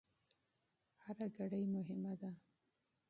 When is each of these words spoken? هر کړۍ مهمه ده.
هر 1.03 1.17
کړۍ 1.37 1.63
مهمه 1.75 2.13
ده. 2.21 2.31